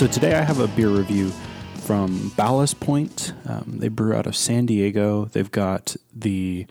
[0.00, 1.30] So today I have a beer review
[1.74, 3.34] from Ballast Point.
[3.44, 5.26] Um, they brew out of San Diego.
[5.26, 6.66] They've got the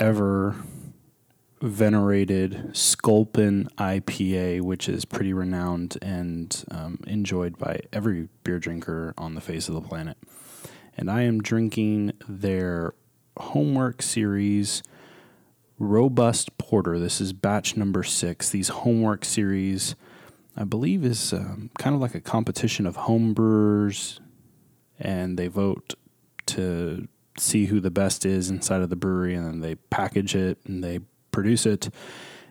[0.00, 0.56] ever
[1.60, 9.36] venerated Sculpin IPA, which is pretty renowned and um, enjoyed by every beer drinker on
[9.36, 10.16] the face of the planet.
[10.96, 12.94] And I am drinking their
[13.38, 14.82] Homework Series
[15.78, 16.98] Robust Porter.
[16.98, 18.50] This is batch number six.
[18.50, 19.94] These Homework Series,
[20.56, 24.20] I believe, is um, kind of like a competition of homebrewers,
[24.98, 25.94] and they vote
[26.46, 30.58] to see who the best is inside of the brewery, and then they package it
[30.64, 31.90] and they produce it.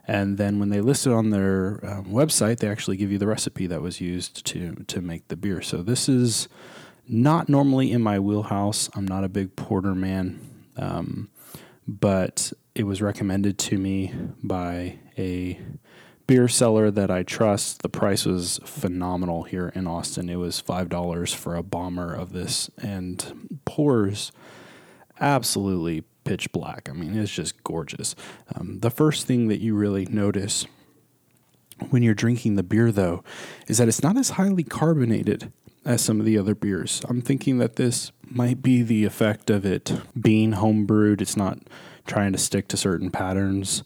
[0.07, 3.25] And then when they list it on their um, website, they actually give you the
[3.25, 5.61] recipe that was used to to make the beer.
[5.61, 6.47] So this is
[7.07, 8.89] not normally in my wheelhouse.
[8.95, 10.39] I'm not a big porter man,
[10.77, 11.29] um,
[11.87, 15.59] but it was recommended to me by a
[16.27, 17.81] beer seller that I trust.
[17.81, 20.29] The price was phenomenal here in Austin.
[20.29, 24.31] It was five dollars for a bomber of this, and pours
[25.19, 26.89] absolutely pitch black.
[26.89, 28.15] I mean, it's just gorgeous.
[28.55, 30.65] Um, the first thing that you really notice
[31.89, 33.23] when you're drinking the beer, though,
[33.67, 35.51] is that it's not as highly carbonated
[35.85, 37.01] as some of the other beers.
[37.07, 41.21] I'm thinking that this might be the effect of it being homebrewed.
[41.21, 41.59] It's not
[42.07, 43.83] trying to stick to certain patterns.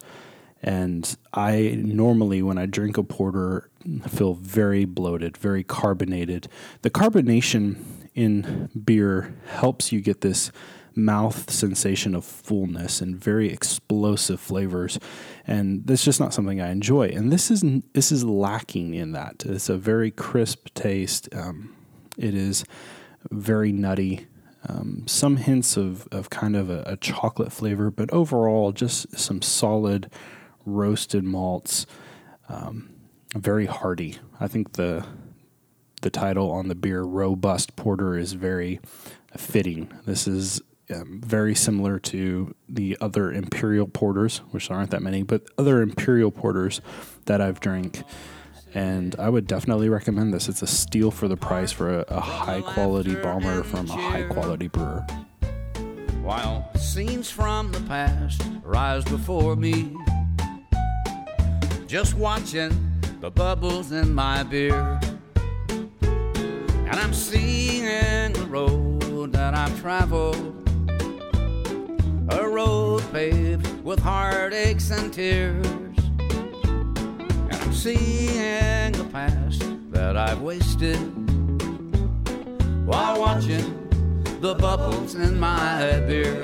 [0.61, 3.69] And I normally, when I drink a porter,
[4.07, 6.47] feel very bloated, very carbonated.
[6.81, 7.77] The carbonation
[8.13, 10.51] in beer helps you get this
[10.95, 14.99] mouth sensation of fullness and very explosive flavors.
[15.47, 17.09] And that's just not something I enjoy.
[17.09, 19.45] And this is this is lacking in that.
[19.45, 21.29] It's a very crisp taste.
[21.33, 21.75] Um,
[22.17, 22.65] it is
[23.31, 24.27] very nutty.
[24.67, 29.41] Um, some hints of, of kind of a, a chocolate flavor but overall just some
[29.41, 30.11] solid
[30.69, 31.85] roasted malts
[32.47, 32.89] um,
[33.35, 35.05] very hearty I think the
[36.01, 38.79] the title on the beer robust porter is very
[39.37, 45.23] fitting this is um, very similar to the other imperial porters, which aren't that many,
[45.23, 46.81] but other imperial porters
[47.25, 48.03] that I've drank.
[48.73, 50.49] And I would definitely recommend this.
[50.49, 54.23] It's a steal for the price for a, a high quality bomber from a high
[54.23, 55.05] quality brewer.
[56.21, 59.95] While scenes from the past rise before me,
[61.89, 62.69] just watching
[63.19, 64.99] the bubbles in my beer.
[66.03, 70.37] And I'm seeing the road that I've traveled
[72.29, 75.65] a road paved with heartaches and tears.
[76.19, 80.99] And I'm seeing the past that I've wasted
[82.85, 83.65] while watching
[84.41, 86.35] the bubbles in my beer.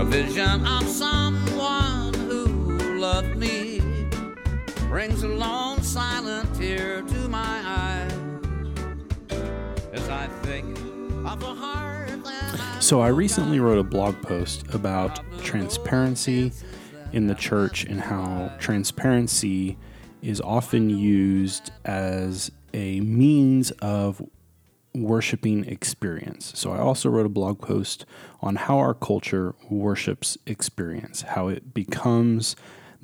[0.00, 1.83] A vision of someone
[3.04, 3.82] loved me
[4.88, 8.08] brings a long silent tear to my eye
[9.92, 10.78] as I think
[11.26, 12.08] of the heart
[12.80, 16.52] so, I recently wrote a blog post about transparency
[17.12, 19.78] in the church and how transparency
[20.22, 24.22] is often used as a means of
[24.94, 26.52] worshiping experience.
[26.58, 28.06] So, I also wrote a blog post
[28.40, 32.54] on how our culture worships experience, how it becomes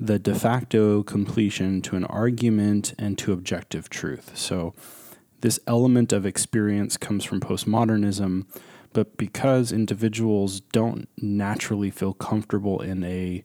[0.01, 4.35] the de facto completion to an argument and to objective truth.
[4.35, 4.73] So,
[5.39, 8.45] this element of experience comes from postmodernism
[8.93, 13.41] but because individuals don't naturally feel comfortable in a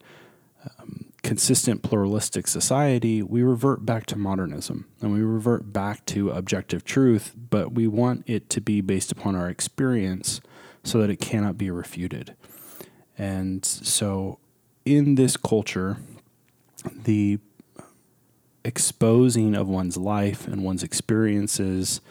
[0.79, 6.83] um, consistent pluralistic society, we revert back to modernism and we revert back to objective
[6.83, 10.41] truth, but we want it to be based upon our experience
[10.83, 12.35] so that it cannot be refuted.
[13.17, 14.39] And so,
[14.85, 15.97] in this culture,
[16.95, 17.39] the
[18.63, 22.01] exposing of one's life and one's experiences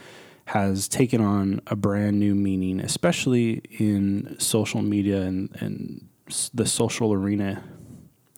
[0.47, 6.09] has taken on a brand new meaning, especially in social media and, and
[6.55, 7.63] the social arena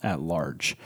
[0.03, 0.77] at large.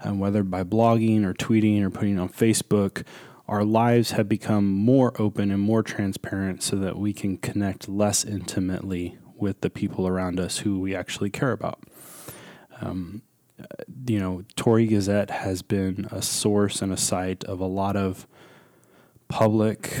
[0.00, 3.04] And whether by blogging or tweeting or putting on Facebook,
[3.48, 8.24] our lives have become more open and more transparent so that we can connect less
[8.24, 11.82] intimately with the people around us who we actually care about.
[12.80, 13.22] Um,
[14.06, 18.26] you know, Torrey Gazette has been a source and a site of a lot of
[19.28, 19.92] public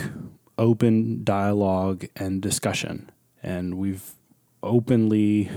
[0.56, 3.10] open dialogue and discussion.
[3.42, 4.14] And we've
[4.62, 5.50] openly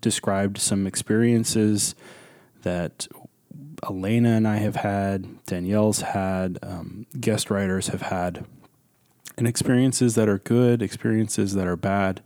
[0.00, 1.94] described some experiences
[2.62, 3.06] that
[3.88, 8.44] Elena and I have had, Danielle's had, um, guest writers have had,
[9.38, 12.22] and experiences that are good, experiences that are bad.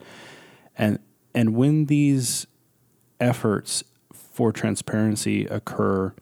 [0.76, 0.98] And,
[1.34, 2.46] and when these
[3.20, 3.84] efforts
[4.30, 6.14] for transparency occur,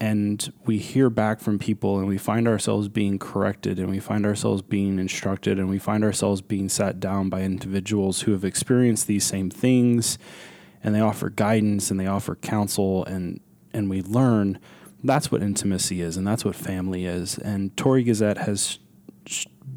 [0.00, 4.26] and we hear back from people and we find ourselves being corrected and we find
[4.26, 9.06] ourselves being instructed and we find ourselves being sat down by individuals who have experienced
[9.06, 10.18] these same things
[10.82, 13.40] and they offer guidance and they offer counsel and
[13.72, 14.58] and we learn.
[15.02, 17.38] That's what intimacy is and that's what family is.
[17.38, 18.78] And Torrey Gazette has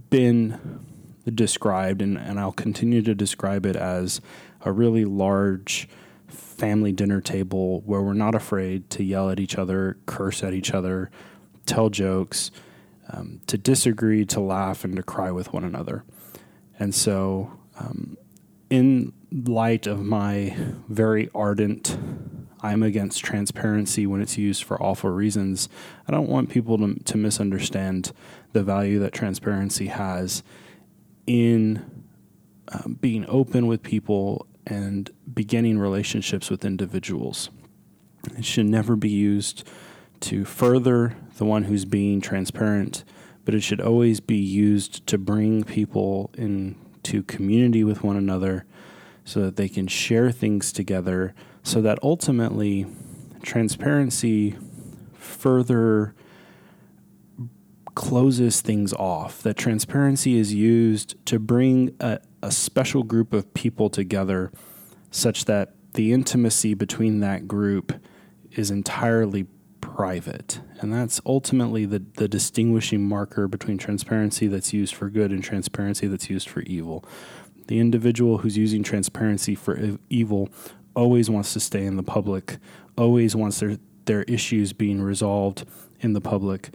[0.09, 0.85] been
[1.33, 4.21] described and, and I'll continue to describe it as
[4.61, 5.88] a really large
[6.29, 10.73] family dinner table where we're not afraid to yell at each other, curse at each
[10.73, 11.09] other,
[11.65, 12.51] tell jokes,
[13.11, 16.03] um, to disagree, to laugh, and to cry with one another.
[16.77, 18.17] And so, um,
[18.69, 20.55] in light of my
[20.87, 21.97] very ardent,
[22.61, 25.69] I'm against transparency when it's used for awful reasons,
[26.07, 28.11] I don't want people to, to misunderstand
[28.51, 30.43] the value that transparency has
[31.25, 32.03] in
[32.69, 37.50] um, being open with people and beginning relationships with individuals.
[38.38, 39.67] It should never be used
[40.21, 43.03] to further the one who's being transparent,
[43.45, 48.65] but it should always be used to bring people into community with one another
[49.23, 51.33] so that they can share things together,
[51.63, 52.85] so that ultimately
[53.41, 54.57] transparency
[55.13, 56.13] further
[57.95, 59.41] closes things off.
[59.41, 64.51] That transparency is used to bring a, a special group of people together
[65.12, 67.94] such that the intimacy between that group
[68.51, 69.47] is entirely
[69.81, 70.62] private.
[70.80, 76.07] And that's ultimately the, the distinguishing marker between transparency that's used for good and transparency
[76.07, 77.03] that's used for evil.
[77.68, 80.50] The individual who's using transparency for evil
[80.95, 82.57] always wants to stay in the public,
[82.97, 85.65] always wants their, their issues being resolved
[86.00, 86.69] in the public.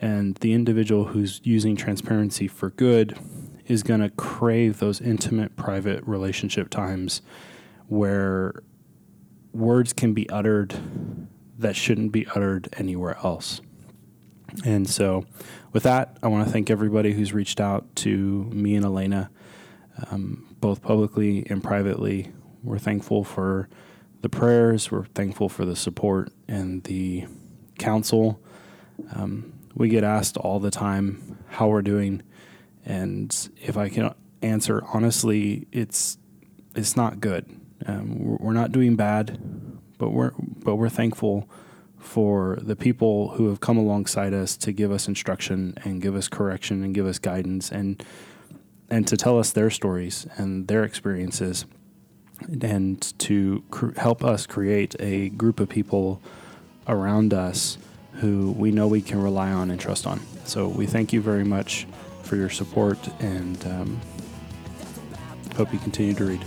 [0.00, 3.18] And the individual who's using transparency for good
[3.70, 7.22] is going to crave those intimate, private relationship times
[7.86, 8.62] where
[9.52, 10.74] words can be uttered
[11.58, 13.60] that shouldn't be uttered anywhere else.
[14.64, 15.24] And so,
[15.72, 19.30] with that, I want to thank everybody who's reached out to me and Elena,
[20.10, 22.32] um, both publicly and privately.
[22.64, 23.68] We're thankful for
[24.22, 27.26] the prayers, we're thankful for the support and the
[27.78, 28.42] counsel.
[29.14, 32.22] Um, we get asked all the time how we're doing.
[32.90, 36.18] And if I can answer honestly, it's
[36.74, 37.46] it's not good.
[37.86, 39.38] Um, we're not doing bad,
[39.96, 41.48] but we're but we're thankful
[42.00, 46.26] for the people who have come alongside us to give us instruction and give us
[46.26, 48.02] correction and give us guidance and
[48.90, 51.66] and to tell us their stories and their experiences
[52.60, 56.20] and to cr- help us create a group of people
[56.88, 57.78] around us
[58.14, 60.20] who we know we can rely on and trust on.
[60.44, 61.86] So we thank you very much
[62.30, 64.00] for your support and um,
[65.56, 66.44] hope you continue to read.